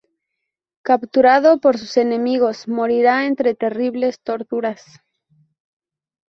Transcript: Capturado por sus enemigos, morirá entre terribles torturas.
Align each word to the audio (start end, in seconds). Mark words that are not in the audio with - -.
Capturado 0.83 1.59
por 1.59 1.77
sus 1.77 1.95
enemigos, 1.97 2.67
morirá 2.67 3.27
entre 3.27 3.53
terribles 3.53 4.19
torturas. 4.21 4.83